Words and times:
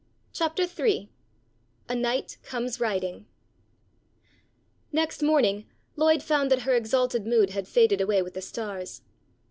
CHAPTER 0.33 0.63
III 0.63 1.11
A 1.87 1.93
KNIGHT 1.93 2.37
COMES 2.41 2.79
RIDING 2.79 3.27
NEXT 4.91 5.21
morning 5.21 5.69
Lloyd 5.95 6.23
found 6.23 6.49
that 6.49 6.63
her 6.63 6.73
exalted 6.73 7.27
mood 7.27 7.51
had 7.51 7.67
faded 7.67 8.01
away 8.01 8.23
with 8.23 8.33
the 8.33 8.41
stars. 8.41 9.03